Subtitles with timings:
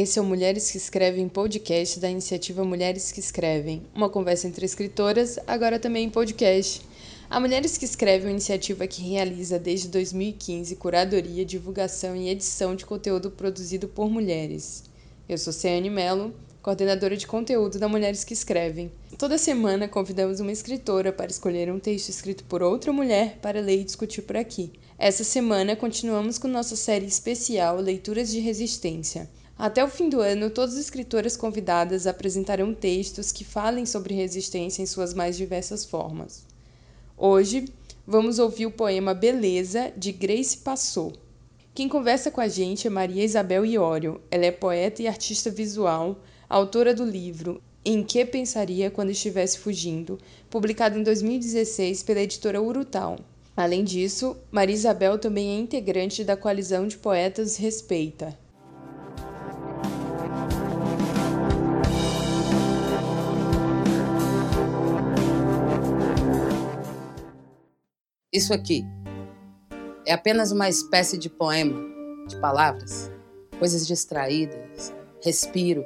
[0.00, 4.64] Esse é o Mulheres que Escrevem podcast da iniciativa Mulheres que Escrevem, uma conversa entre
[4.64, 6.82] escritoras, agora também em podcast.
[7.28, 12.76] A Mulheres que Escrevem é uma iniciativa que realiza desde 2015 curadoria, divulgação e edição
[12.76, 14.84] de conteúdo produzido por mulheres.
[15.28, 18.92] Eu sou Ciane Mello, coordenadora de conteúdo da Mulheres que Escrevem.
[19.18, 23.80] Toda semana convidamos uma escritora para escolher um texto escrito por outra mulher para ler
[23.80, 24.70] e discutir por aqui.
[24.96, 29.28] Essa semana continuamos com nossa série especial Leituras de Resistência.
[29.58, 34.80] Até o fim do ano, todas as escritoras convidadas apresentarão textos que falem sobre resistência
[34.80, 36.46] em suas mais diversas formas.
[37.16, 37.64] Hoje,
[38.06, 41.12] vamos ouvir o poema Beleza, de Grace Passou.
[41.74, 44.20] Quem conversa com a gente é Maria Isabel Iório.
[44.30, 50.20] Ela é poeta e artista visual, autora do livro Em Que Pensaria Quando Estivesse Fugindo,
[50.48, 53.18] publicado em 2016 pela editora Urutau.
[53.56, 58.38] Além disso, Maria Isabel também é integrante da coalizão de poetas Respeita.
[68.30, 68.84] Isso aqui
[70.06, 71.80] é apenas uma espécie de poema,
[72.28, 73.10] de palavras,
[73.58, 74.92] coisas distraídas,
[75.24, 75.82] respiro,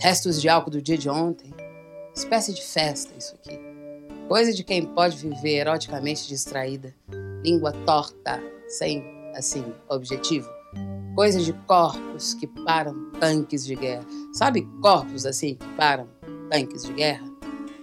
[0.00, 1.52] restos de álcool do dia de ontem.
[2.14, 3.58] Espécie de festa, isso aqui.
[4.28, 6.94] Coisa de quem pode viver eroticamente distraída,
[7.44, 9.02] língua torta, sem,
[9.34, 10.48] assim, objetivo.
[11.16, 14.06] Coisa de corpos que param tanques de guerra.
[14.32, 16.08] Sabe corpos assim que param
[16.48, 17.28] tanques de guerra?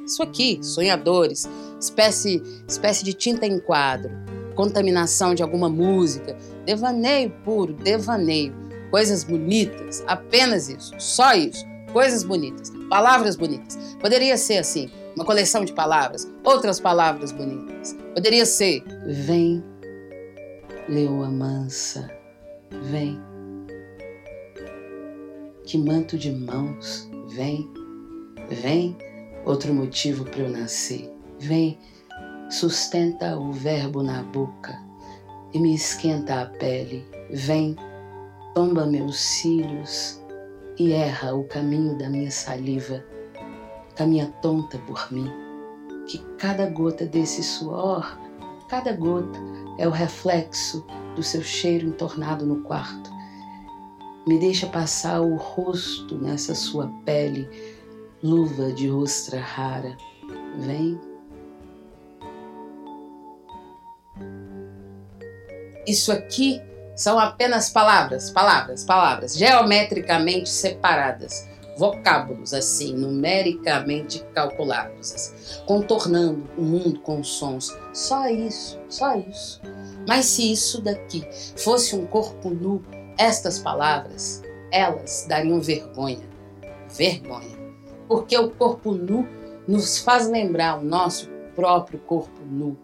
[0.06, 1.46] Isso aqui, sonhadores,
[1.80, 4.12] espécie, espécie de tinta em quadro,
[4.56, 8.54] contaminação de alguma música, devaneio puro, devaneio,
[8.90, 13.78] coisas bonitas, apenas isso, só isso, coisas bonitas, palavras bonitas.
[14.00, 17.96] Poderia ser assim, uma coleção de palavras, outras palavras bonitas.
[18.14, 19.64] Poderia ser vem,
[20.88, 22.10] leoa mansa,
[22.84, 23.20] vem.
[25.66, 27.70] Que manto de mãos, vem,
[28.50, 28.96] vem,
[29.46, 31.17] outro motivo para eu nascer.
[31.40, 31.78] Vem,
[32.50, 34.78] sustenta o verbo na boca
[35.54, 37.06] e me esquenta a pele.
[37.30, 37.76] Vem,
[38.56, 40.22] tomba meus cílios
[40.80, 43.04] e erra o caminho da minha saliva.
[43.96, 45.32] Caminha tonta por mim,
[46.08, 48.18] que cada gota desse suor,
[48.70, 49.40] cada gota
[49.78, 53.12] é o reflexo do seu cheiro entornado no quarto.
[54.28, 57.48] Me deixa passar o rosto nessa sua pele,
[58.22, 59.96] luva de ostra rara.
[60.58, 61.00] Vem,
[65.88, 66.62] Isso aqui
[66.98, 77.00] são apenas palavras, palavras, palavras, geometricamente separadas, vocábulos assim, numericamente calculados, assim, contornando o mundo
[77.00, 77.74] com sons.
[77.94, 79.62] Só isso, só isso.
[80.08, 81.26] Mas se isso daqui
[81.56, 82.84] fosse um corpo nu,
[83.18, 86.28] estas palavras, elas dariam vergonha.
[86.90, 87.58] Vergonha.
[88.08, 89.28] Porque o corpo nu
[89.68, 92.78] nos faz lembrar o nosso próprio corpo nu.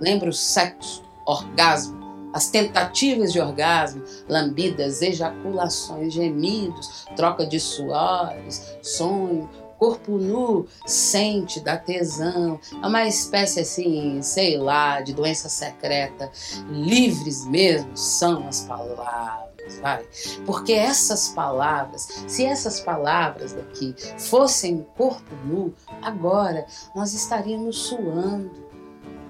[0.00, 2.01] Lembra o sexo, orgasmo,
[2.32, 9.48] as tentativas de orgasmo, lambidas, ejaculações, gemidos, troca de suores, sonho,
[9.82, 16.30] corpo nu, sente, dá tesão, é uma espécie assim, sei lá, de doença secreta.
[16.70, 19.50] Livres mesmo são as palavras.
[19.80, 20.04] Vai.
[20.46, 26.64] Porque essas palavras, se essas palavras daqui fossem corpo nu, agora
[26.94, 28.52] nós estaríamos suando,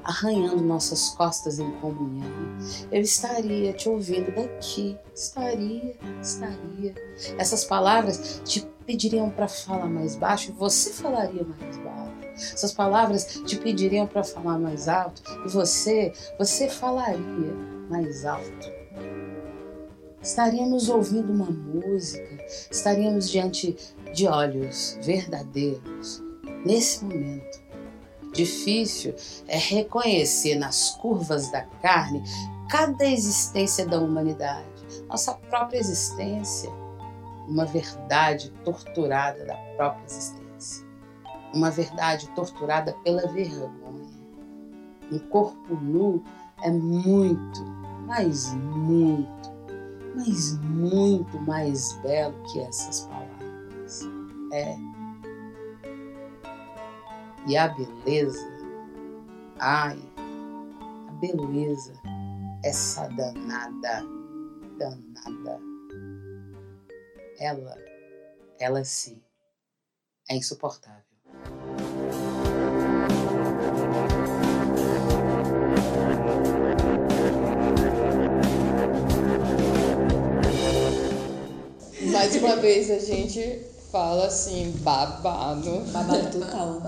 [0.04, 2.30] arranhando nossas costas em comunhão.
[2.90, 6.94] Eu estaria te ouvindo daqui, estaria, estaria.
[7.38, 12.12] Essas palavras te pediriam para falar mais baixo e você falaria mais baixo.
[12.34, 17.52] Essas palavras te pediriam para falar mais alto e você, você falaria
[17.88, 18.82] mais alto.
[20.20, 22.38] Estaríamos ouvindo uma música,
[22.70, 23.76] estaríamos diante
[24.14, 26.22] de olhos verdadeiros
[26.64, 27.61] nesse momento
[28.32, 29.14] Difícil
[29.46, 32.22] é reconhecer nas curvas da carne
[32.70, 34.66] cada existência da humanidade,
[35.06, 36.70] nossa própria existência,
[37.46, 40.86] uma verdade torturada da própria existência,
[41.52, 44.10] uma verdade torturada pela vergonha.
[45.10, 46.24] Um corpo nu
[46.62, 47.62] é muito,
[48.06, 49.52] mas muito,
[50.16, 54.00] mas muito mais belo que essas palavras.
[54.54, 54.91] É
[57.46, 58.38] e a beleza,
[59.58, 59.98] ai,
[61.08, 61.92] a beleza,
[62.64, 64.02] essa danada,
[64.78, 65.60] danada,
[67.38, 67.76] ela,
[68.60, 69.20] ela sim,
[70.30, 71.02] é insuportável.
[82.12, 85.80] Mais uma vez a gente fala assim, babado.
[85.92, 86.82] Babado total.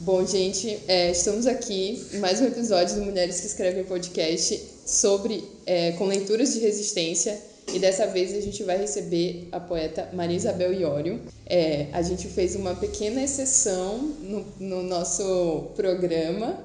[0.00, 5.48] Bom, gente, é, estamos aqui em mais um episódio do Mulheres que Escrevem Podcast sobre
[5.64, 7.40] é, com leituras de resistência.
[7.72, 11.20] E dessa vez a gente vai receber a poeta Maria Isabel Iório.
[11.46, 16.58] É, a gente fez uma pequena exceção no, no nosso programa,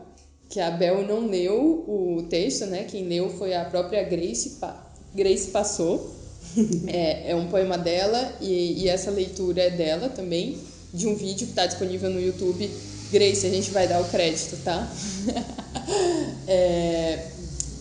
[0.50, 2.86] que a Bel não leu o texto, né?
[2.86, 4.58] Quem leu foi a própria Grace,
[5.14, 6.17] Grace Passou.
[6.88, 10.58] É, é um poema dela e, e essa leitura é dela também,
[10.94, 12.70] de um vídeo que está disponível no YouTube.
[13.12, 14.90] Grace, a gente vai dar o crédito, tá?
[16.48, 17.28] é,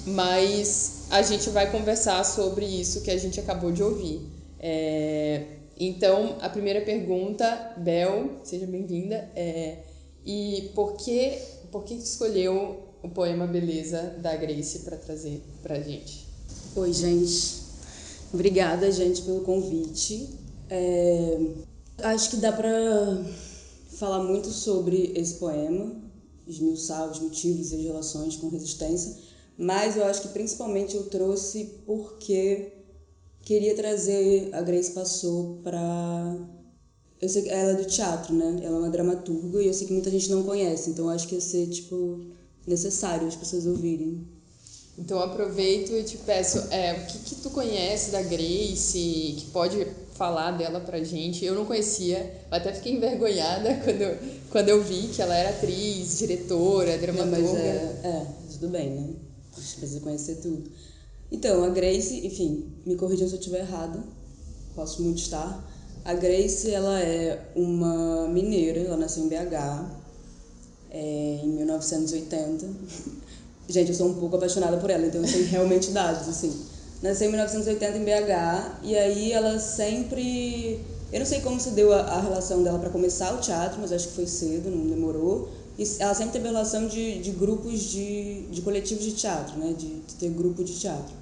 [0.07, 4.21] mas a gente vai conversar sobre isso que a gente acabou de ouvir.
[4.61, 5.43] É,
[5.79, 9.29] então, a primeira pergunta, Bel, seja bem-vinda.
[9.35, 9.79] É,
[10.25, 11.39] e por que,
[11.71, 16.27] por que escolheu o poema Beleza da Grace para trazer para gente?
[16.75, 17.66] Oi, gente.
[18.37, 20.29] Obrigada, gente, pelo convite.
[20.71, 21.39] É,
[21.99, 23.25] acho que dá para
[23.91, 25.97] falar muito sobre esse poema,
[26.47, 29.27] esmiuçar os motivos e as relações com resistência
[29.59, 32.73] mas eu acho que principalmente eu trouxe porque
[33.43, 36.37] queria trazer a Grace Passou para
[37.21, 38.61] eu sei que ela é do teatro, né?
[38.63, 41.35] Ela é uma dramaturga e eu sei que muita gente não conhece, então acho que
[41.35, 42.27] ia ser tipo
[42.67, 44.27] necessário as pessoas ouvirem.
[44.99, 49.87] Então aproveito e te peço, é, o que, que tu conhece da Grace, que pode
[50.15, 51.45] falar dela pra gente?
[51.45, 52.19] Eu não conhecia,
[52.51, 54.19] eu até fiquei envergonhada quando eu,
[54.51, 57.37] quando eu vi que ela era atriz, diretora, dramaturga.
[57.37, 59.09] Não, mas é, é, tudo bem, né?
[59.55, 60.71] Precisa conhecer tudo.
[61.31, 64.03] Então, a Grace, enfim, me corrijam se eu estiver errada,
[64.75, 65.63] posso muito estar.
[66.05, 69.91] A Grace, ela é uma mineira, ela nasceu em BH
[70.91, 72.67] é, em 1980.
[73.69, 76.53] Gente, eu sou um pouco apaixonada por ela, então eu sei realmente dados, assim.
[77.03, 80.81] Nasceu em 1980 em BH e aí ela sempre...
[81.13, 83.93] Eu não sei como se deu a, a relação dela para começar o teatro, mas
[83.93, 85.49] acho que foi cedo, não demorou
[85.99, 89.75] ela sempre teve relação de, de grupos de, de coletivos de teatro, né?
[89.77, 91.15] De, de, ter grupo de teatro.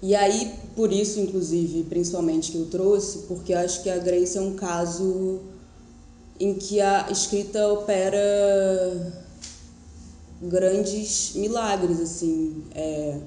[0.00, 4.38] E aí, por isso, inclusive, principalmente que eu trouxe, porque eu acho que a Grace
[4.38, 5.40] é um caso
[6.38, 9.26] em que a escrita opera
[10.42, 12.62] grandes milagres, assim.
[12.74, 13.18] É,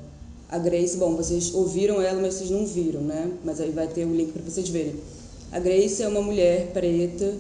[0.49, 3.31] a Grace, bom, vocês ouviram ela, mas vocês não viram, né?
[3.43, 4.95] Mas aí vai ter o um link para vocês verem.
[5.51, 7.33] A Grace é uma mulher preta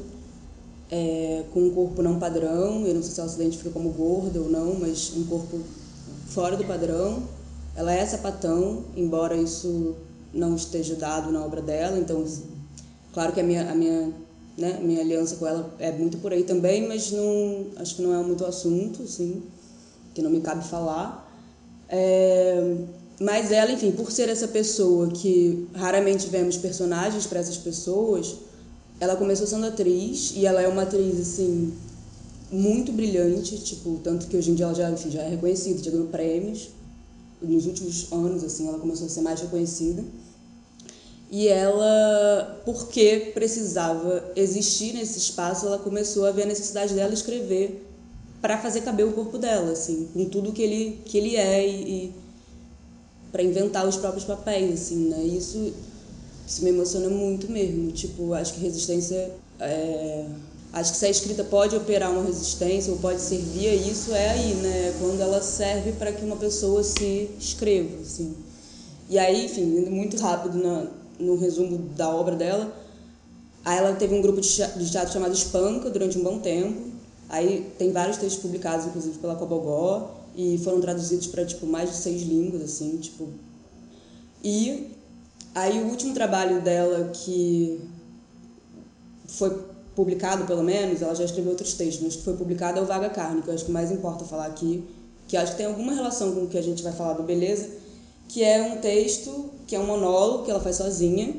[0.91, 4.41] é, com um corpo não padrão, eu não sei se ela se identifica como gorda
[4.41, 5.59] ou não, mas um corpo
[6.27, 7.23] fora do padrão.
[7.75, 9.95] Ela é sapatão, embora isso
[10.33, 12.25] não esteja dado na obra dela, então,
[13.13, 14.13] claro que a minha, a minha,
[14.57, 18.13] né, minha aliança com ela é muito por aí também, mas não, acho que não
[18.13, 19.41] é muito assunto, assim,
[20.13, 21.29] que não me cabe falar.
[21.89, 22.77] É,
[23.19, 28.35] mas ela, enfim, por ser essa pessoa que raramente vemos personagens para essas pessoas,
[28.99, 31.73] ela começou sendo atriz e ela é uma atriz, assim,
[32.51, 35.91] muito brilhante, tipo, tanto que hoje em dia ela já, enfim, já é reconhecida, já
[35.91, 36.69] ganhou prêmios.
[37.41, 40.03] Nos últimos anos, assim, ela começou a ser mais reconhecida.
[41.31, 47.87] E ela, porque precisava existir nesse espaço, ela começou a ver a necessidade dela escrever
[48.41, 52.05] para fazer caber o corpo dela, assim, com tudo que ele, que ele é e,
[52.05, 52.13] e
[53.31, 55.23] para inventar os próprios papéis, assim, né?
[55.23, 55.71] Isso
[56.51, 57.91] isso me emociona muito mesmo.
[57.91, 59.31] Tipo, acho que resistência.
[59.57, 60.25] É...
[60.73, 64.29] Acho que se a escrita pode operar uma resistência ou pode servir a isso, é
[64.29, 64.93] aí, né?
[64.99, 68.35] Quando ela serve para que uma pessoa se escreva, assim.
[69.09, 70.87] E aí, enfim, muito rápido na,
[71.19, 72.73] no resumo da obra dela,
[73.65, 76.89] aí ela teve um grupo de teatro chamado Espanca durante um bom tempo.
[77.31, 81.95] Aí tem vários textos publicados, inclusive pela Cobogó, e foram traduzidos para tipo mais de
[81.95, 83.27] seis línguas, assim, tipo.
[84.43, 84.91] E
[85.53, 87.81] Aí o último trabalho dela que
[89.27, 92.85] foi publicado, pelo menos, ela já escreveu outros textos, mas que foi publicado é o
[92.85, 94.83] Vaga Carne, que eu acho que mais importa falar aqui,
[95.27, 97.67] que acho que tem alguma relação com o que a gente vai falar do Beleza,
[98.29, 101.35] que é um texto, que é um monólogo que ela faz sozinha,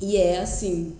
[0.00, 0.94] e é assim.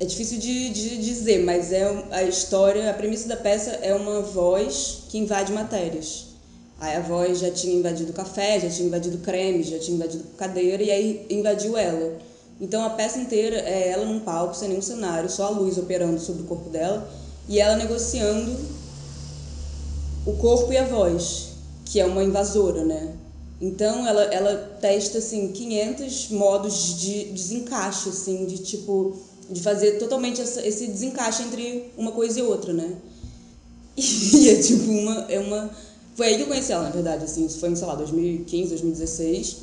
[0.00, 4.20] É difícil de, de dizer, mas é a história, a premissa da peça é uma
[4.20, 6.26] voz que invade matérias.
[6.78, 10.80] Aí a voz já tinha invadido café, já tinha invadido creme, já tinha invadido cadeira
[10.80, 12.16] e aí invadiu ela.
[12.60, 16.20] Então a peça inteira é ela num palco, sem nenhum cenário, só a luz operando
[16.20, 17.10] sobre o corpo dela
[17.48, 18.56] e ela negociando
[20.24, 21.48] o corpo e a voz,
[21.84, 23.14] que é uma invasora, né?
[23.60, 29.16] Então ela, ela testa assim 500 modos de desencaixe assim, de tipo
[29.50, 32.96] de fazer totalmente essa, esse desencaixe entre uma coisa e outra, né?
[33.98, 35.70] E é tipo uma é uma
[36.18, 39.56] foi aí que eu conheci ela, na verdade, assim, isso foi sei lá, 2015, 2016.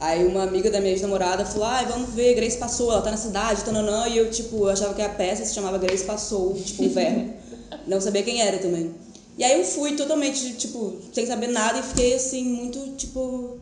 [0.00, 3.18] Aí uma amiga da minha ex-namorada falou, ai, vamos ver, Grace Passou, ela tá na
[3.18, 6.84] cidade, tananã, e eu, tipo, eu achava que a peça se chamava Grace Passou, tipo,
[6.84, 7.34] um verbo.
[7.86, 8.94] Não sabia quem era também.
[9.36, 13.58] E aí eu fui totalmente, tipo, sem saber nada e fiquei, assim, muito, tipo,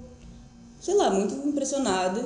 [0.80, 2.24] sei lá, muito impressionada.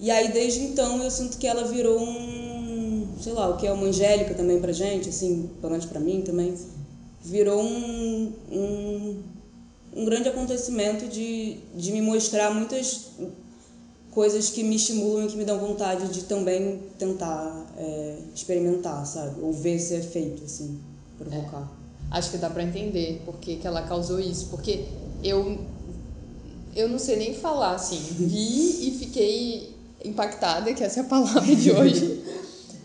[0.00, 3.72] E aí, desde então, eu sinto que ela virou um, sei lá, o que é
[3.72, 6.54] uma angélica também pra gente, assim, pelo menos pra mim também,
[7.22, 9.22] virou um, um
[9.94, 13.06] um grande acontecimento de, de me mostrar muitas
[14.10, 19.40] coisas que me estimulam e que me dão vontade de também tentar é, experimentar, sabe?
[19.40, 20.78] Ou ver se é feito, assim,
[21.18, 21.68] provocar.
[22.12, 24.84] É, acho que dá para entender por que, que ela causou isso, porque
[25.22, 25.58] eu
[26.74, 31.54] eu não sei nem falar, assim, vi e fiquei impactada, que essa é a palavra
[31.54, 32.24] de hoje.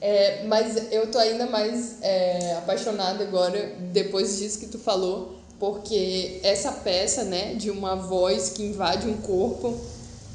[0.01, 6.39] É, mas eu tô ainda mais é, apaixonada agora, depois disso que tu falou, porque
[6.43, 9.79] essa peça, né, de uma voz que invade um corpo,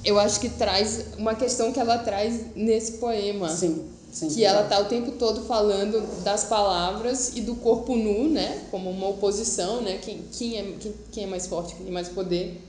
[0.04, 3.48] eu acho que traz uma questão que ela traz nesse poema.
[3.48, 3.88] Sim.
[4.12, 8.64] Sim, que ela tá o tempo todo falando das palavras e do corpo nu, né,
[8.68, 12.08] como uma oposição, né, quem, quem, é, quem, quem é mais forte, quem tem mais
[12.08, 12.60] poder.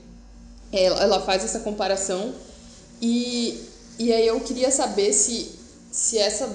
[0.72, 2.32] Ela, ela faz essa comparação
[3.00, 3.60] e,
[3.98, 5.50] e aí eu queria saber se,
[5.90, 6.48] se essa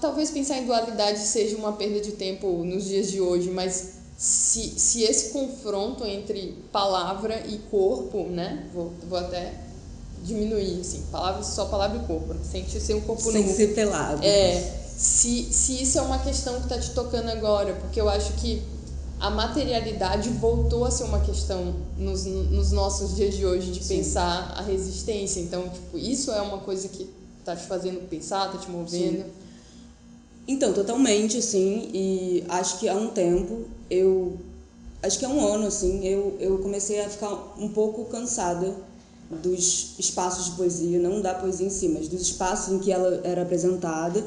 [0.00, 4.78] talvez pensar em dualidade seja uma perda de tempo nos dias de hoje, mas se,
[4.78, 8.68] se esse confronto entre palavra e corpo, né?
[8.72, 9.54] Vou, vou até
[10.22, 13.52] diminuir, assim, palavra, só palavra e corpo, sem ser um corpo Sem nu.
[13.54, 14.24] ser pelado.
[14.24, 14.60] É,
[14.96, 18.62] se, se isso é uma questão que está te tocando agora, porque eu acho que
[19.24, 23.96] a materialidade voltou a ser uma questão nos, nos nossos dias de hoje, de Sim.
[23.96, 25.40] pensar a resistência.
[25.40, 29.24] Então, tipo, isso é uma coisa que está te fazendo pensar, está te movendo.
[29.24, 29.30] Sim.
[30.46, 34.36] Então, totalmente, assim, e acho que há um tempo eu.
[35.02, 38.76] Acho que há um ano, assim, eu, eu comecei a ficar um pouco cansada
[39.30, 43.22] dos espaços de poesia, não da poesia em si, mas dos espaços em que ela
[43.24, 44.22] era apresentada.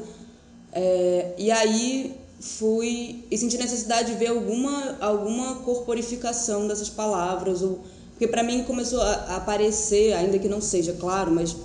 [0.72, 7.80] É, e aí fui e senti necessidade de ver alguma alguma corporificação dessas palavras ou
[8.10, 11.56] porque para mim começou a aparecer ainda que não seja claro mas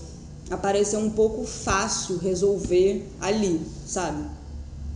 [0.49, 4.23] apareceu um pouco fácil resolver ali sabe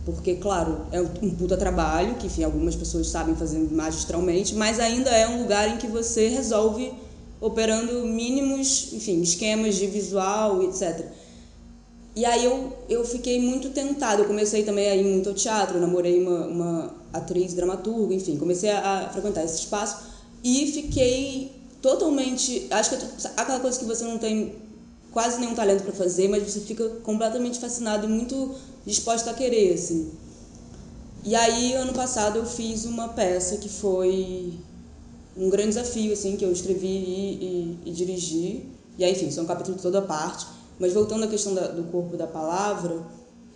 [0.08, 5.10] porque, claro, é um puta trabalho, que, enfim, algumas pessoas sabem fazer magistralmente, mas ainda
[5.10, 6.90] é um lugar em que você resolve
[7.38, 11.04] operando mínimos, enfim, esquemas de visual, etc.
[12.18, 15.78] E aí eu, eu fiquei muito tentada, eu comecei também a ir muito ao teatro,
[15.78, 19.98] namorei uma, uma atriz, dramaturga, enfim, comecei a, a frequentar esse espaço
[20.42, 24.56] e fiquei totalmente, acho que é aquela coisa que você não tem
[25.12, 28.52] quase nenhum talento para fazer, mas você fica completamente fascinado e muito
[28.84, 30.10] disposta a querer, assim.
[31.24, 34.54] E aí, ano passado, eu fiz uma peça que foi
[35.36, 38.64] um grande desafio, assim, que eu escrevi e, e, e dirigi.
[38.98, 40.57] E aí, enfim, isso é um capítulo de toda parte.
[40.78, 43.02] Mas voltando à questão da, do corpo da palavra,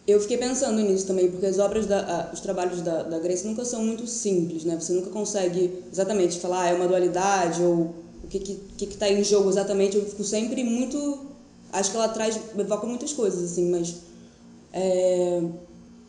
[0.06, 3.64] eu fiquei pensando nisso também, porque as obras, da, os trabalhos da, da Grace nunca
[3.64, 4.76] são muito simples, né?
[4.78, 8.96] Você nunca consegue exatamente falar, ah, é uma dualidade, ou o que está que, que
[8.96, 9.96] tá em jogo exatamente.
[9.96, 11.32] Eu fico sempre muito
[11.72, 13.96] acho que ela traz, evoca muitas coisas, assim, mas
[14.72, 15.42] é,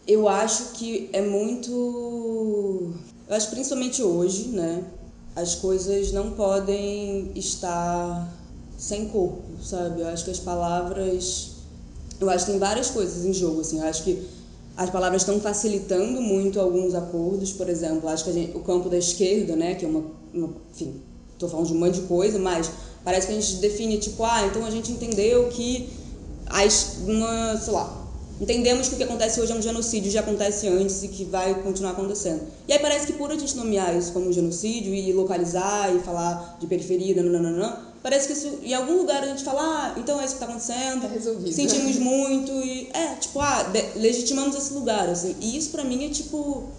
[0.06, 2.94] eu acho que é muito.
[3.28, 4.84] Eu acho principalmente hoje, né?
[5.36, 8.32] As coisas não podem estar
[8.84, 10.02] sem corpo, sabe?
[10.02, 11.52] Eu acho que as palavras.
[12.20, 13.80] Eu acho que tem várias coisas em jogo, assim.
[13.80, 14.28] Eu acho que
[14.76, 18.10] as palavras estão facilitando muito alguns acordos, por exemplo.
[18.10, 19.76] Acho que gente, o campo da esquerda, né?
[19.76, 20.04] Que é uma.
[20.34, 20.96] uma enfim,
[21.34, 22.72] estou falando de um monte de coisa, mas
[23.04, 25.90] Parece que a gente define, tipo, ah, então a gente entendeu que
[26.46, 28.08] as, uma, sei lá,
[28.40, 31.62] entendemos que o que acontece hoje é um genocídio, já acontece antes e que vai
[31.62, 32.42] continuar acontecendo.
[32.66, 36.00] E aí parece que por a gente nomear isso como um genocídio e localizar e
[36.00, 40.20] falar de periferia, nananana, parece que isso, em algum lugar a gente fala, ah, então
[40.20, 41.54] é isso que está acontecendo, tá resolvido.
[41.54, 45.36] sentimos muito e, é, tipo, ah, legitimamos esse lugar, assim.
[45.40, 46.70] E isso para mim é, tipo,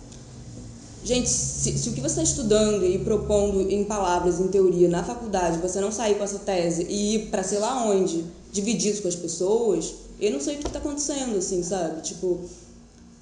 [1.04, 5.04] Gente, se, se, o que você está estudando e propondo em palavras, em teoria, na
[5.04, 9.02] faculdade, você não sair com essa tese e ir para sei lá onde, dividir isso
[9.02, 12.00] com as pessoas, eu não sei o que está acontecendo, assim, sabe?
[12.00, 12.40] Tipo,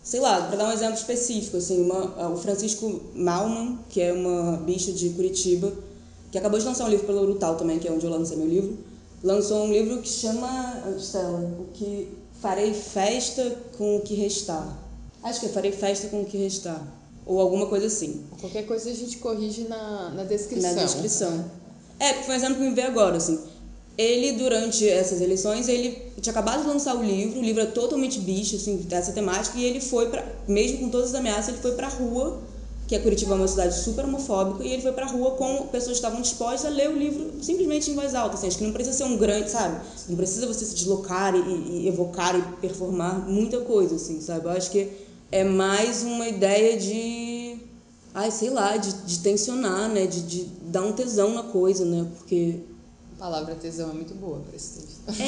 [0.00, 4.58] sei lá, para dar um exemplo específico, assim, uma, o Francisco Malman, que é uma
[4.58, 5.72] bicha de Curitiba,
[6.32, 8.48] que acabou de lançar um livro pela Urutau também, que é onde eu lancei meu
[8.48, 8.78] livro,
[9.22, 12.08] lançou um livro que chama, Stella, o que
[12.40, 14.66] farei festa com o que restar.
[15.22, 16.82] Acho que é farei festa com o que restar
[17.26, 18.24] ou alguma coisa assim.
[18.40, 20.74] Qualquer coisa a gente corrige na, na descrição.
[20.74, 21.44] Na descrição.
[22.00, 23.38] É, porque foi um exemplo que me veio agora, assim.
[23.96, 28.18] Ele, durante essas eleições, ele tinha acabado de lançar o livro, o livro é totalmente
[28.18, 31.72] bicho, assim, dessa temática, e ele foi para mesmo com todas as ameaças, ele foi
[31.72, 32.40] pra rua
[32.92, 35.98] que a Curitiba é uma cidade super homofóbica, e ele foi pra rua com pessoas
[35.98, 38.34] que estavam dispostas a ler o livro simplesmente em voz alta.
[38.34, 39.80] Assim, acho que não precisa ser um grande, sabe?
[40.10, 44.44] Não precisa você se deslocar e, e evocar e performar muita coisa, assim, sabe?
[44.44, 44.90] Eu acho que
[45.30, 47.56] é mais uma ideia de.
[48.12, 50.06] Ai, sei lá, de, de tensionar, né?
[50.06, 52.06] De, de dar um tesão na coisa, né?
[52.18, 52.60] Porque
[53.16, 55.22] a palavra tesão é muito boa para esse texto.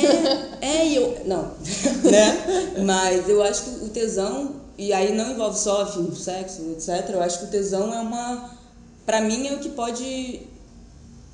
[0.61, 1.25] É, é, eu.
[1.25, 1.45] Não,
[2.05, 2.85] né?
[2.85, 7.11] Mas eu acho que o tesão, e aí não envolve só enfim, sexo, etc.
[7.11, 8.51] Eu acho que o tesão é uma.
[9.07, 10.41] Para mim, é o que pode,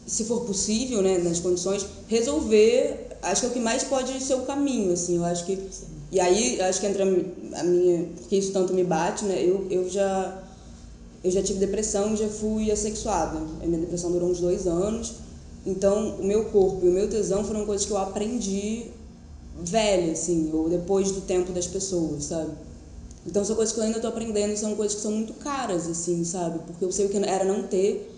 [0.07, 3.09] se for possível, né, nas condições, resolver.
[3.23, 5.17] Acho que é o que mais pode ser o caminho, assim.
[5.17, 5.59] Eu acho que.
[6.13, 8.09] E aí, acho que entra a minha.
[8.19, 9.43] Porque isso tanto me bate, né?
[9.43, 10.43] Eu, eu já.
[11.23, 13.39] Eu já tive depressão e já fui assexuada.
[13.63, 15.15] A minha depressão durou uns dois anos.
[15.67, 18.87] Então, o meu corpo e o meu tesão foram coisas que eu aprendi
[19.63, 22.53] velha, assim, ou depois do tempo das pessoas, sabe?
[23.27, 26.25] Então, são coisas que eu ainda estou aprendendo são coisas que são muito caras, assim,
[26.25, 26.61] sabe?
[26.67, 28.11] Porque eu sei o que era não ter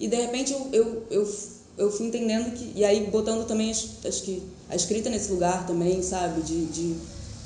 [0.00, 1.34] e, de repente, eu, eu, eu,
[1.76, 2.72] eu fui entendendo que...
[2.74, 6.40] E aí, botando também, acho que, a escrita nesse lugar também, sabe?
[6.40, 6.94] De, de,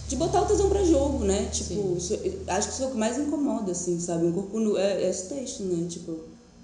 [0.08, 1.48] de botar o tesão para jogo, né?
[1.52, 2.14] Tipo, isso,
[2.46, 4.26] acho que isso é o que mais incomoda, assim, sabe?
[4.26, 4.78] Um corpo nu...
[4.78, 5.88] É, é esse texto, né?
[5.88, 6.12] Tipo,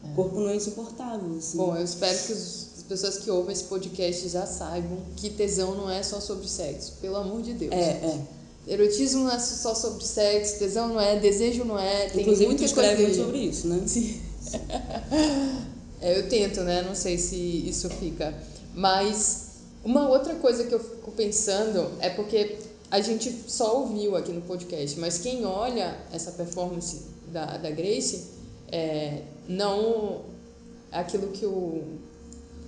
[0.05, 0.15] é.
[0.15, 1.59] corpo não é insuportável, assim.
[1.59, 5.91] Bom, eu espero que os pessoas que ouvem esse podcast já saibam que tesão não
[5.91, 7.73] é só sobre sexo, pelo amor de Deus.
[7.73, 8.21] É, é.
[8.71, 12.63] Erotismo não é só sobre sexo, tesão não é, desejo não é, tem Inclusive, muita
[12.63, 13.83] tu escreve muito sobre isso, né?
[13.85, 14.21] Sim.
[16.01, 16.81] é, eu tento, né?
[16.83, 18.33] Não sei se isso fica.
[18.73, 19.49] Mas
[19.85, 22.59] uma outra coisa que eu fico pensando é porque
[22.89, 28.29] a gente só ouviu aqui no podcast, mas quem olha essa performance da, da Grace,
[28.71, 30.23] é, não
[30.93, 31.83] aquilo que o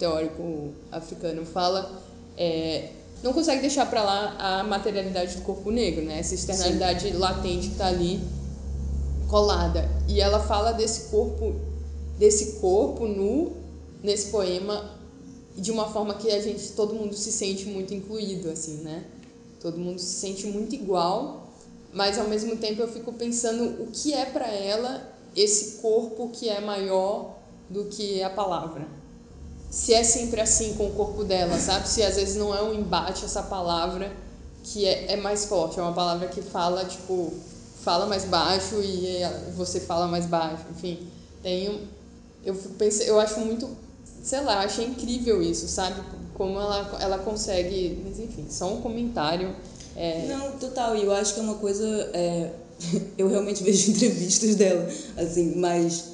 [0.00, 2.02] teórico africano fala,
[2.36, 2.90] é,
[3.22, 6.18] não consegue deixar para lá a materialidade do corpo negro, né?
[6.18, 7.18] Essa externalidade Sim.
[7.18, 8.20] latente que está ali
[9.28, 9.88] colada.
[10.08, 11.54] E ela fala desse corpo,
[12.18, 13.52] desse corpo nu
[14.02, 14.90] nesse poema
[15.56, 19.04] de uma forma que a gente, todo mundo se sente muito incluído, assim, né?
[19.60, 21.48] Todo mundo se sente muito igual,
[21.92, 26.48] mas ao mesmo tempo eu fico pensando o que é para ela esse corpo que
[26.48, 27.36] é maior
[27.70, 29.01] do que a palavra
[29.72, 31.88] se é sempre assim com o corpo dela, sabe?
[31.88, 34.12] Se às vezes não é um embate essa palavra
[34.62, 37.32] que é, é mais forte, é uma palavra que fala, tipo,
[37.82, 39.22] fala mais baixo e
[39.56, 41.08] você fala mais baixo, enfim.
[41.42, 41.88] Tem
[42.44, 43.66] eu pensei, eu acho muito,
[44.22, 46.02] sei lá, achei incrível isso, sabe?
[46.34, 49.56] Como ela, ela consegue, mas enfim, só um comentário.
[49.96, 50.26] É...
[50.26, 52.50] Não, total, e eu acho que é uma coisa, é,
[53.16, 56.12] eu realmente vejo entrevistas dela, assim, mas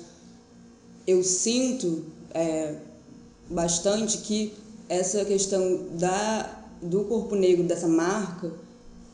[1.06, 2.74] eu sinto, é,
[3.50, 4.52] bastante que
[4.88, 8.50] essa questão da, do corpo negro, dessa marca,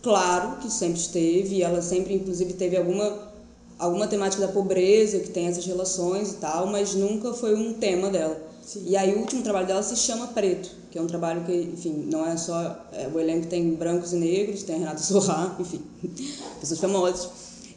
[0.02, 3.32] claro que sempre esteve, e ela sempre, inclusive, teve alguma,
[3.78, 8.10] alguma temática da pobreza, que tem essas relações e tal, mas nunca foi um tema
[8.10, 8.40] dela.
[8.62, 8.84] Sim.
[8.86, 12.08] E aí o último trabalho dela se chama Preto, que é um trabalho que, enfim,
[12.10, 12.86] não é só...
[12.92, 15.82] É, o elenco tem brancos e negros, tem a Renata Sorrá, enfim,
[16.60, 17.28] pessoas famosas.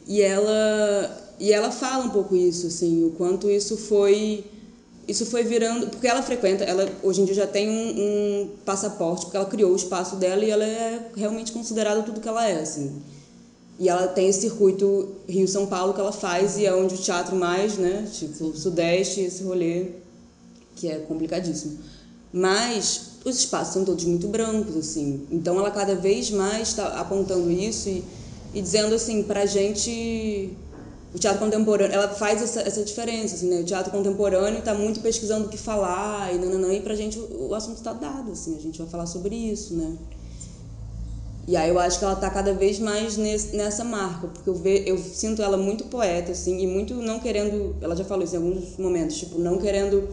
[0.06, 4.44] E ela, e ela fala um pouco isso, assim, o quanto isso foi
[5.08, 8.02] isso foi virando porque ela frequenta ela hoje em dia já tem um,
[8.42, 12.28] um, passaporte porque ela criou o espaço dela e ela é realmente considerada tudo que
[12.28, 13.00] ela é assim.
[13.80, 16.98] E ela tem esse circuito Rio São Paulo que ela faz e é onde o
[16.98, 19.86] teatro mais né tipo sudeste esse rolê
[20.76, 21.78] que é complicadíssimo.
[22.30, 25.26] Mas os espaços são todos muito brancos assim.
[25.30, 28.04] Então ela cada vez mais está apontando isso e,
[28.52, 30.52] e dizendo assim para gente
[31.14, 33.60] o teatro contemporâneo, ela faz essa, essa diferença, assim, né?
[33.60, 37.48] O teatro contemporâneo está muito pesquisando o que falar e nananã, e pra gente o,
[37.48, 39.96] o assunto está dado, assim, a gente vai falar sobre isso, né?
[41.46, 44.54] E aí eu acho que ela está cada vez mais nesse, nessa marca, porque eu,
[44.54, 48.34] ve, eu sinto ela muito poeta, assim, e muito não querendo, ela já falou isso
[48.34, 50.10] em alguns momentos, tipo, não querendo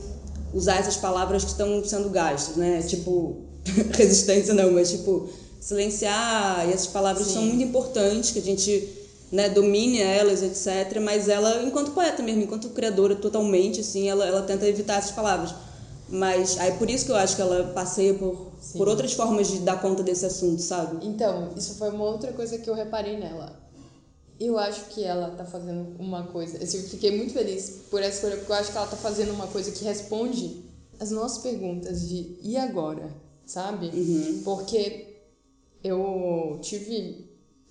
[0.53, 2.81] usar essas palavras que estão sendo gastas, né?
[2.83, 3.35] Tipo,
[3.91, 5.27] resistência não, mas tipo,
[5.59, 7.33] silenciar, e essas palavras Sim.
[7.33, 9.04] são muito importantes, que a gente
[9.35, 10.99] né, domine elas, etc.
[11.01, 15.53] Mas ela, enquanto poeta mesmo, enquanto criadora totalmente, assim, ela, ela tenta evitar essas palavras.
[16.07, 19.59] Mas aí por isso que eu acho que ela passeia por, por outras formas de
[19.59, 21.05] dar conta desse assunto, sabe?
[21.05, 23.59] Então, isso foi uma outra coisa que eu reparei nela.
[24.39, 26.63] Eu acho que ela tá fazendo uma coisa.
[26.63, 29.33] Assim, eu fiquei muito feliz por essa escolha, porque eu acho que ela tá fazendo
[29.33, 30.63] uma coisa que responde
[30.99, 33.09] as nossas perguntas de e agora,
[33.45, 33.87] sabe?
[33.87, 34.41] Uhum.
[34.43, 35.17] Porque
[35.83, 37.24] eu tive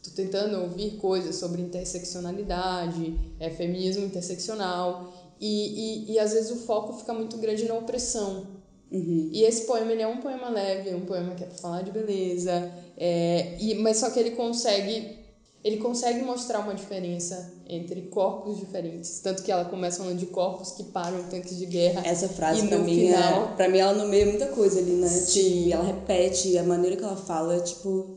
[0.05, 6.57] Tô tentando ouvir coisas sobre interseccionalidade, é, feminismo interseccional, e, e, e às vezes o
[6.57, 8.47] foco fica muito grande na opressão.
[8.93, 9.31] Uhum.
[9.33, 11.83] E esse poema ele é um poema leve, é um poema que é para falar
[11.83, 15.25] de beleza, é, e, mas só que ele consegue
[15.65, 19.21] ele consegue mostrar uma diferença entre corpos diferentes.
[19.21, 22.03] Tanto que ela começa falando de corpos que param tanques de guerra.
[22.05, 25.09] Essa frase, pra no mim, final, é, pra mim, ela nomeia muita coisa ali, né?
[25.09, 25.69] Sim.
[25.69, 28.15] E ela repete, a maneira que ela fala é tipo.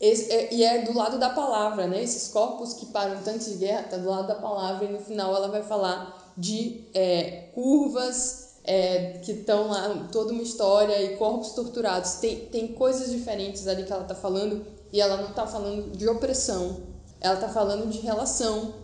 [0.00, 2.02] É- e é do lado da palavra, né?
[2.02, 5.34] Esses corpos que param tanques de guerra tá do lado da palavra e no final
[5.34, 11.52] ela vai falar de é, curvas é, que estão lá, toda uma história e corpos
[11.52, 12.14] torturados.
[12.14, 16.08] Tem, tem coisas diferentes ali que ela tá falando e ela não tá falando de
[16.08, 16.78] opressão.
[17.20, 18.74] Ela tá falando de relação,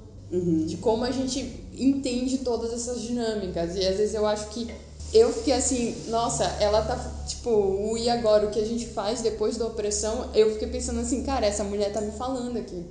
[0.67, 1.41] de como a gente
[1.73, 3.75] entende todas essas dinâmicas.
[3.77, 4.73] E às vezes eu acho que
[5.13, 6.97] eu fiquei assim, nossa, ela tá,
[7.27, 11.01] tipo, o e agora, o que a gente faz depois da opressão, eu fiquei pensando
[11.01, 12.85] assim, cara, essa mulher tá me falando aqui.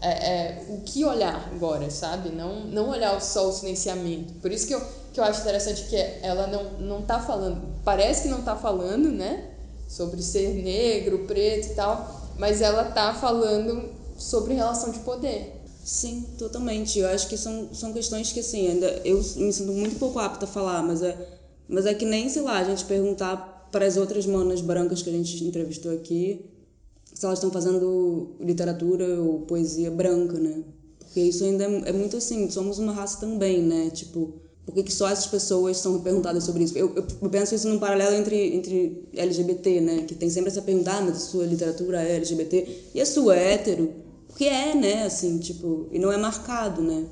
[0.00, 2.30] É, é, o que olhar agora, sabe?
[2.30, 4.32] Não, não olhar só o silenciamento.
[4.34, 4.80] Por isso que eu,
[5.12, 9.10] que eu acho interessante que ela não, não tá falando, parece que não tá falando,
[9.10, 9.50] né?
[9.88, 15.54] Sobre ser negro, preto e tal, mas ela tá falando sobre relação de poder.
[15.84, 16.98] Sim, totalmente.
[16.98, 20.44] Eu acho que são, são questões que, assim, ainda eu me sinto muito pouco apta
[20.44, 21.16] a falar, mas é,
[21.68, 25.10] mas é que nem, sei lá, a gente perguntar para as outras manas brancas que
[25.10, 26.44] a gente entrevistou aqui
[27.12, 30.62] se elas estão fazendo literatura ou poesia branca, né?
[31.00, 33.90] Porque isso ainda é, é muito assim, somos uma raça também, né?
[33.90, 36.76] Tipo, por que, só essas pessoas são perguntadas sobre isso?
[36.76, 40.02] Eu, eu, eu penso isso num paralelo entre, entre LGBT, né?
[40.06, 43.36] Que tem sempre essa pergunta, ah, mas a sua literatura é LGBT e a sua
[43.36, 43.92] é hétero?
[44.28, 45.04] Porque é, né?
[45.04, 47.06] Assim, tipo, e não é marcado, né?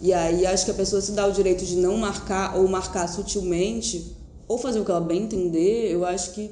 [0.00, 3.06] E aí acho que a pessoa se dá o direito de não marcar ou marcar
[3.06, 4.16] sutilmente
[4.48, 6.50] ou fazer o que ela bem entender, eu acho que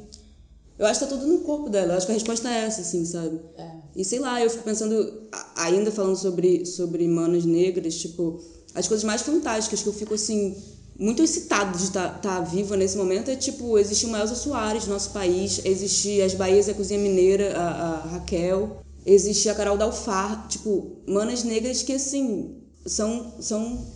[0.78, 1.92] eu acho que tá tudo no corpo dela.
[1.92, 3.40] Eu acho que a resposta é essa, assim, sabe?
[3.56, 3.70] É.
[3.96, 8.40] E sei lá, eu fico pensando, ainda falando sobre, sobre manas negras, tipo,
[8.74, 10.56] as coisas mais fantásticas que eu fico, assim,
[10.96, 14.92] muito excitada de estar tá, viva nesse momento é, tipo, existe uma Elza Soares no
[14.92, 19.76] nosso país, existe as Bahias e a Cozinha Mineira, a, a Raquel, existe a Carol
[19.76, 22.54] Dalfar, tipo, manas negras que, assim,
[22.88, 23.86] são, são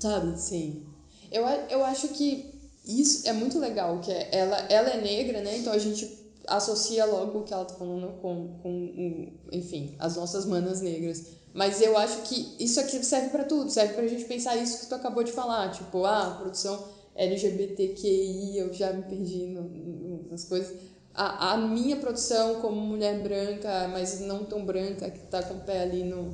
[0.00, 0.38] sabe?
[0.40, 0.86] Sim.
[1.30, 2.54] Eu, eu acho que
[2.86, 5.58] isso é muito legal, que é- ela, ela é negra, né?
[5.58, 10.46] Então a gente associa logo o que ela tá falando com, com enfim, as nossas
[10.46, 11.24] manas negras.
[11.52, 14.86] Mas eu acho que isso aqui serve pra tudo, serve pra gente pensar isso que
[14.86, 16.82] tu acabou de falar, tipo, ah, produção
[17.16, 20.76] LGBTQI, eu já me perdi no- no- nas coisas.
[21.14, 25.60] A, a minha produção como mulher branca, mas não tão branca, que tá com o
[25.60, 26.32] pé ali no,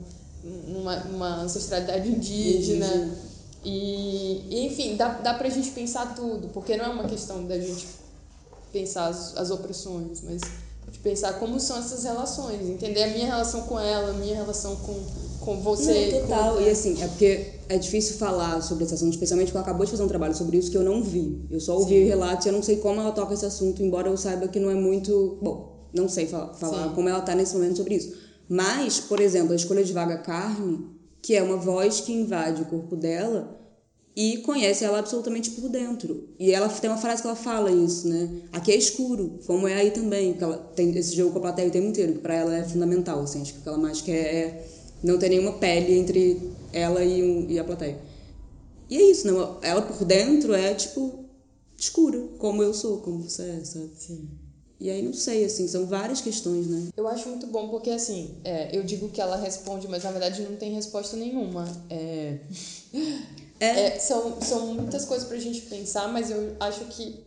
[0.68, 2.86] numa, numa ancestralidade indígena.
[2.86, 3.18] Indígena.
[3.64, 7.58] E, e, enfim, dá, dá pra gente pensar tudo, porque não é uma questão da
[7.58, 7.86] gente
[8.72, 10.42] pensar as, as opressões, mas
[10.92, 14.76] de pensar como são essas relações, entender a minha relação com ela, a minha relação
[14.76, 14.94] com,
[15.40, 16.10] com você.
[16.12, 16.54] Não, total.
[16.56, 19.86] com- E assim, é porque é difícil falar sobre esse assunto, especialmente porque ela acabou
[19.86, 21.40] de fazer um trabalho sobre isso que eu não vi.
[21.50, 24.16] Eu só ouvi relatos e eu não sei como ela toca esse assunto, embora eu
[24.18, 25.38] saiba que não é muito.
[25.40, 26.94] Bom, não sei fa- falar Sim.
[26.94, 28.12] como ela tá nesse momento sobre isso.
[28.54, 30.86] Mas, por exemplo, a escolha de vaga carne,
[31.20, 33.60] que é uma voz que invade o corpo dela
[34.14, 36.28] e conhece ela absolutamente por dentro.
[36.38, 38.30] E ela tem uma frase que ela fala isso, né?
[38.52, 40.30] Aqui é escuro, como é aí também.
[40.30, 42.62] Porque ela tem esse jogo com a plateia o tempo inteiro, que pra ela é
[42.62, 43.42] fundamental, assim.
[43.42, 44.66] Acho que o que ela mais quer é
[45.02, 47.98] não ter nenhuma pele entre ela e, um- e a plateia.
[48.88, 49.58] E é isso, não?
[49.62, 51.24] Ela por dentro é, tipo,
[51.76, 53.90] escura, como eu sou, como você é, sabe?
[53.96, 54.28] Sim.
[54.84, 56.88] E aí, não sei, assim, são várias questões, né?
[56.94, 60.42] Eu acho muito bom porque, assim, é, eu digo que ela responde, mas na verdade
[60.42, 61.66] não tem resposta nenhuma.
[61.88, 62.36] É,
[63.58, 63.64] É.
[63.80, 67.24] é, são, são muitas coisas pra gente pensar, mas eu acho que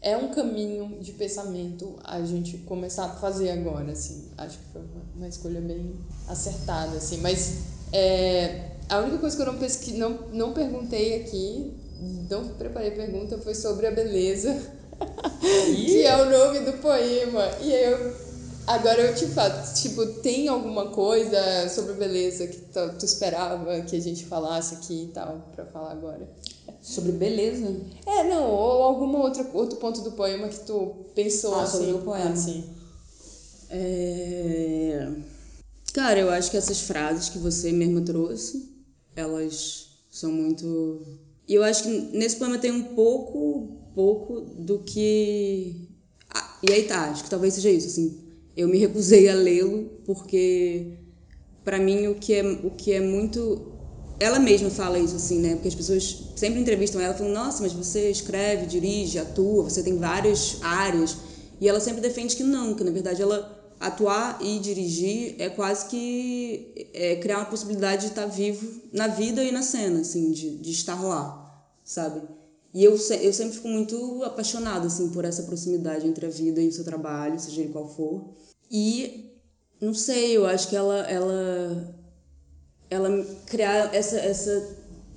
[0.00, 4.32] é um caminho de pensamento a gente começar a fazer agora, assim.
[4.36, 5.94] Acho que foi uma, uma escolha bem
[6.26, 7.18] acertada, assim.
[7.18, 7.58] Mas
[7.92, 11.76] é, a única coisa que eu não, pesqui, não, não perguntei aqui,
[12.28, 14.81] não preparei pergunta, foi sobre a beleza,
[15.40, 17.50] que é o nome do poema.
[17.60, 18.32] E eu
[18.66, 23.96] Agora eu te falo, tipo, tem alguma coisa sobre beleza que tu, tu esperava que
[23.96, 26.30] a gente falasse aqui e tal, pra falar agora?
[26.80, 27.76] Sobre beleza.
[28.06, 31.78] É, não, ou algum outro, outro ponto do poema que tu pensou Ah, assim.
[31.78, 32.30] sobre o poema.
[32.30, 32.64] Assim.
[33.68, 35.10] É...
[35.92, 38.72] Cara, eu acho que essas frases que você mesma trouxe,
[39.16, 41.02] elas são muito.
[41.48, 45.88] E eu acho que nesse poema tem um pouco, pouco do que.
[46.32, 48.20] Ah, e aí tá, acho que talvez seja isso, assim.
[48.56, 50.98] Eu me recusei a lê-lo porque,
[51.64, 53.72] pra mim, o que é, o que é muito.
[54.20, 55.54] Ela mesma fala isso, assim, né?
[55.54, 59.96] Porque as pessoas sempre entrevistam ela falando: Nossa, mas você escreve, dirige, atua, você tem
[59.96, 61.16] várias áreas.
[61.60, 65.86] E ela sempre defende que não, que na verdade ela atuar e dirigir é quase
[65.86, 70.56] que é, criar uma possibilidade de estar vivo na vida e na cena, assim, de,
[70.58, 72.22] de estar lá, sabe?
[72.74, 76.68] E eu, eu sempre fico muito apaixonada, assim, por essa proximidade entre a vida e
[76.68, 78.34] o seu trabalho, seja ele qual for.
[78.70, 79.30] E
[79.80, 81.94] Não sei, eu acho que ela ela
[82.90, 84.76] ela criar essa, essa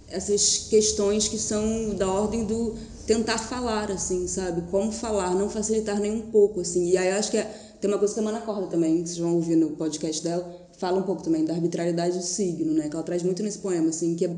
[0.10, 4.64] essas questões que são da ordem do tentar falar assim, sabe?
[4.72, 6.90] Como falar, não facilitar nem um pouco assim.
[6.90, 7.44] E aí eu acho que é,
[7.82, 11.00] tem uma coisa que a Mana também, que vocês vão ouvir no podcast dela, fala
[11.00, 12.90] um pouco também da arbitrariedade do signo, né?
[12.90, 14.36] Que ela traz muito nesse poema assim, que é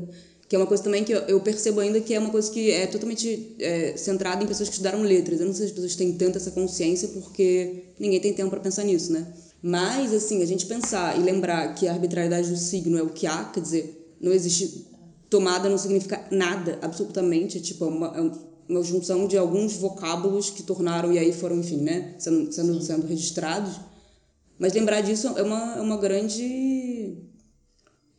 [0.48, 2.86] que é uma coisa também que eu, percebo ainda que é uma coisa que é
[2.86, 5.40] totalmente é, centrada em pessoas que estudaram letras.
[5.40, 8.60] Eu não sei se as pessoas têm tanta essa consciência porque ninguém tem tempo para
[8.60, 9.26] pensar nisso, né?
[9.62, 13.26] Mas, assim, a gente pensar e lembrar que a arbitrariedade do signo é o que
[13.26, 14.86] há, quer dizer, não existe
[15.28, 17.60] tomada, não significa nada, absolutamente.
[17.60, 18.30] Tipo, é uma, é
[18.68, 23.06] uma junção de alguns vocábulos que tornaram, e aí foram, enfim, né, sendo, sendo, sendo
[23.06, 23.80] registrados.
[24.58, 26.77] Mas lembrar disso é uma, é uma grande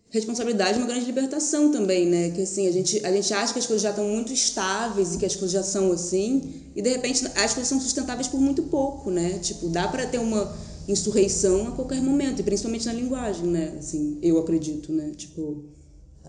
[0.10, 2.32] responsabilidade, uma grande libertação também, né?
[2.32, 5.18] Que assim, a gente, a gente acha que as coisas já estão muito estáveis e
[5.18, 8.64] que as coisas já são assim, e de repente as coisas são sustentáveis por muito
[8.64, 9.40] pouco, né?
[9.40, 10.52] Tipo, dá para ter uma
[10.88, 13.76] insurreição a qualquer momento, e principalmente na linguagem, né?
[13.78, 15.12] Assim, eu acredito, né?
[15.16, 15.66] Tipo,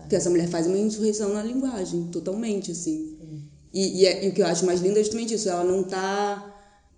[0.07, 3.17] que essa mulher faz uma insurreição na linguagem, totalmente, assim.
[3.73, 5.83] E, e, é, e, o que eu acho mais lindo é justamente isso, ela não
[5.83, 6.53] tá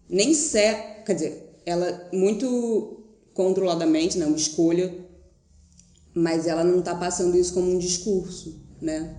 [0.10, 4.93] nem certa, quer dizer, ela muito controladamente, né, uma escolha,
[6.13, 9.15] mas ela não tá passando isso como um discurso, né?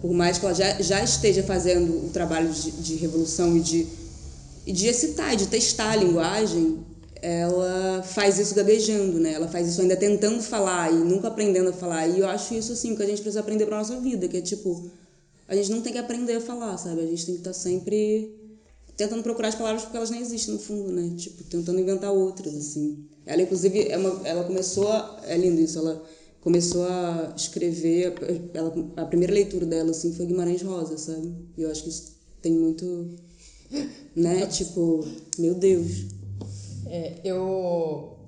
[0.00, 3.86] Por mais que ela já, já esteja fazendo o trabalho de, de revolução e de,
[4.66, 6.84] e de excitar, de testar a linguagem,
[7.20, 9.34] ela faz isso gaguejando, né?
[9.34, 12.08] Ela faz isso ainda tentando falar e nunca aprendendo a falar.
[12.08, 14.40] E eu acho isso assim que a gente precisa aprender para nossa vida, que é
[14.40, 14.90] tipo,
[15.46, 17.00] a gente não tem que aprender a falar, sabe?
[17.00, 18.41] A gente tem que estar tá sempre
[19.02, 21.14] tentando procurar as palavras porque elas nem existem no fundo, né?
[21.16, 23.04] Tipo, tentando inventar outras assim.
[23.26, 26.02] Ela inclusive é uma, ela começou a, é lindo isso, ela
[26.40, 28.14] começou a escrever,
[28.52, 31.34] ela, a primeira leitura dela assim foi Guimarães Rosa, sabe?
[31.56, 33.16] E eu acho que isso tem muito
[34.14, 34.46] né?
[34.46, 35.06] Tipo,
[35.38, 36.06] meu Deus.
[36.86, 38.18] É, eu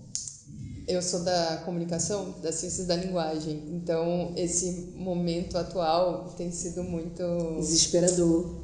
[0.87, 7.23] eu sou da comunicação, das ciências da linguagem, então esse momento atual tem sido muito
[7.59, 8.64] desesperador.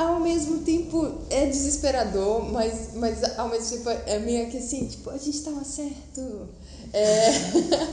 [0.00, 5.10] Ao mesmo tempo é desesperador, mas, mas ao mesmo tempo é meio que assim, tipo,
[5.10, 6.48] a gente tava certo.
[6.90, 7.30] É...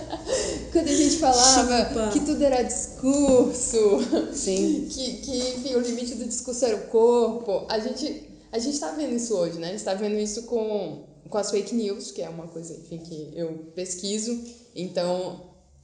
[0.72, 2.10] Quando a gente falava Chupa.
[2.14, 4.00] que tudo era discurso,
[4.34, 4.88] Sim.
[4.90, 8.92] que, que enfim, o limite do discurso era o corpo, a gente, a gente tá
[8.92, 9.68] vendo isso hoje, né?
[9.68, 13.00] A gente tá vendo isso com com as fake news, que é uma coisa, enfim,
[13.00, 14.46] que eu pesquiso.
[14.74, 15.42] Então,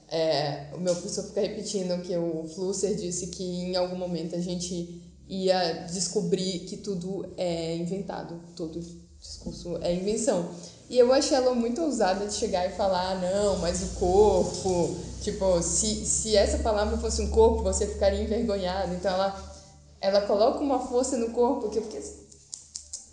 [0.08, 4.40] é, o meu professor fica repetindo que o Flusser disse que em algum momento a
[4.40, 8.80] gente ia descobrir que tudo é inventado, todo
[9.20, 10.50] discurso é invenção.
[10.90, 14.96] E eu achei ela muito ousada de chegar e falar, ah, não, mas o corpo,
[15.22, 18.94] tipo, se, se essa palavra fosse um corpo, você ficaria envergonhado.
[18.94, 19.56] Então ela,
[20.02, 22.28] ela coloca uma força no corpo que eu fiquei assim,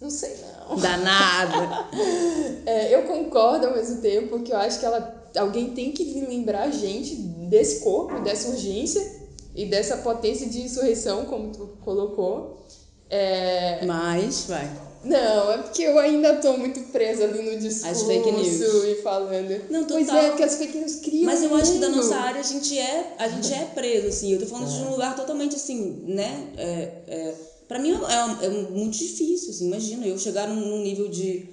[0.01, 0.77] não sei não.
[0.77, 1.89] Danada.
[2.67, 6.65] é, eu concordo ao mesmo tempo que eu acho que ela, alguém tem que lembrar
[6.65, 9.20] a gente desse corpo, dessa urgência
[9.55, 12.65] e dessa potência de insurreição, como tu colocou.
[13.09, 13.85] É...
[13.85, 14.71] Mas, vai.
[15.03, 18.61] Não, é porque eu ainda tô muito presa ali no discurso as fake news.
[18.85, 19.71] e falando.
[19.71, 19.97] Não, total.
[19.97, 21.25] Pois é, porque as fake news criam.
[21.25, 24.33] Mas eu acho que da nossa área a gente é, a gente é preso, assim.
[24.33, 24.77] Eu tô falando é.
[24.77, 26.53] de um lugar totalmente assim, né?
[26.57, 27.35] É, é
[27.71, 31.49] para mim é, é, muito difícil, assim, imagina, eu chegar num, num nível de,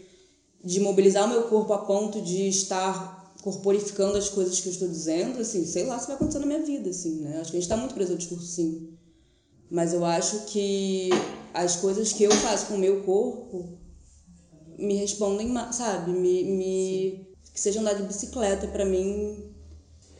[0.63, 4.87] de mobilizar o meu corpo a ponto de estar corporificando as coisas que eu estou
[4.87, 7.39] dizendo, assim, sei lá se vai acontecer na minha vida, assim, né?
[7.39, 8.97] Acho que a gente está muito preso ao discurso, sim.
[9.69, 11.09] Mas eu acho que
[11.53, 13.77] as coisas que eu faço com o meu corpo
[14.77, 16.11] me respondem, sabe?
[16.11, 19.51] Me, me que seja andar de bicicleta para mim,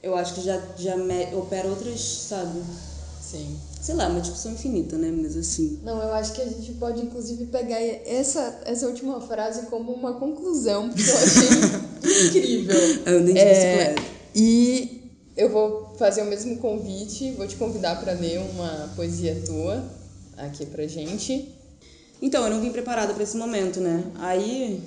[0.02, 2.60] eu acho que já já me, opera outras, sabe?
[3.32, 5.10] Sim sei lá, uma discussão infinita, né?
[5.16, 5.80] Mas assim.
[5.82, 10.16] Não, eu acho que a gente pode inclusive pegar essa, essa última frase como uma
[10.16, 12.76] conclusão, porque eu achei incrível.
[13.06, 13.96] Eu nem é,
[14.36, 19.86] E eu vou fazer o mesmo convite, vou te convidar para ler uma poesia tua
[20.36, 21.50] aqui pra gente.
[22.22, 24.04] Então, eu não vim preparada para esse momento, né?
[24.16, 24.84] Aí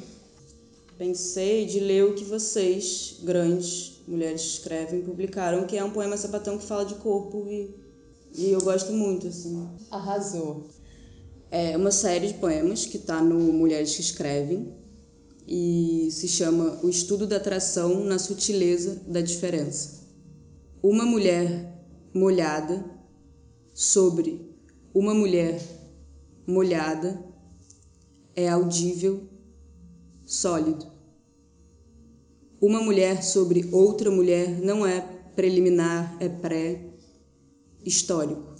[0.98, 6.59] pensei de ler o que vocês, grandes mulheres, escrevem, publicaram, que é um poema sapatão
[6.59, 7.80] que fala de corpo e
[8.37, 9.69] e eu gosto muito, assim.
[9.90, 10.64] Arrasou.
[11.51, 14.73] É uma série de poemas que está no Mulheres que Escrevem
[15.47, 20.01] e se chama O Estudo da Atração na Sutileza da Diferença.
[20.83, 22.85] Uma mulher molhada
[23.75, 24.49] sobre
[24.95, 25.61] uma mulher
[26.47, 27.25] molhada
[28.35, 29.29] é audível,
[30.25, 30.87] sólido.
[32.61, 35.01] Uma mulher sobre outra mulher não é
[35.35, 36.89] preliminar, é pré,
[37.85, 38.55] histórico.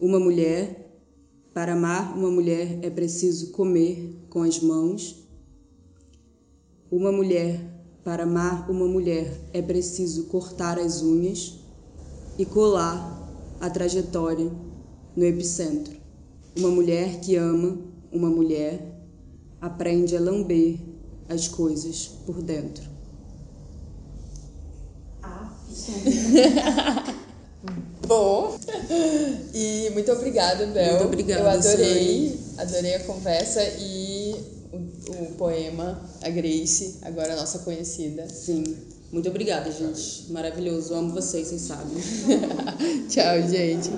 [0.00, 1.00] Uma mulher,
[1.52, 5.26] para amar uma mulher é preciso comer com as mãos.
[6.90, 7.60] Uma mulher,
[8.04, 11.58] para amar uma mulher, é preciso cortar as unhas
[12.38, 13.28] e colar
[13.60, 14.50] a trajetória
[15.16, 15.96] no epicentro.
[16.56, 17.78] Uma mulher que ama
[18.10, 19.02] uma mulher
[19.60, 20.78] aprende a lamber
[21.28, 22.98] as coisas por dentro.
[28.06, 28.56] Bom,
[29.52, 30.92] e muito obrigada, Bel.
[30.92, 34.36] Muito obrigada, Eu adorei, adorei a conversa e
[34.72, 38.28] o, o poema, a Grace, agora a nossa conhecida.
[38.28, 38.64] Sim.
[39.10, 40.30] Muito obrigada, gente.
[40.30, 40.94] Maravilhoso.
[40.94, 41.96] Amo vocês, vocês sabem.
[43.08, 43.90] Tchau, gente.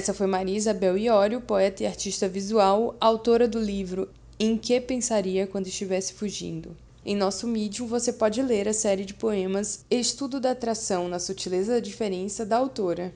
[0.00, 4.08] Essa foi Maria Isabel Iório, poeta e artista visual, autora do livro
[4.38, 6.74] Em que pensaria quando estivesse fugindo.
[7.04, 11.74] Em nosso Medium você pode ler a série de poemas Estudo da Atração na Sutileza
[11.74, 13.12] da Diferença da autora.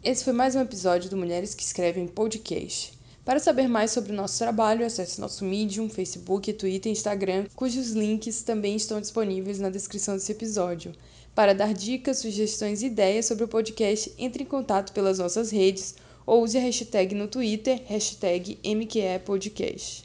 [0.00, 2.92] Esse foi mais um episódio do Mulheres que Escrevem Podcast.
[3.24, 7.90] Para saber mais sobre o nosso trabalho, acesse nosso Medium, Facebook, Twitter e Instagram, cujos
[7.90, 10.92] links também estão disponíveis na descrição desse episódio.
[11.34, 15.96] Para dar dicas, sugestões e ideias sobre o podcast, entre em contato pelas nossas redes
[16.28, 20.04] ou use a hashtag no Twitter, hashtag MQEPodcast.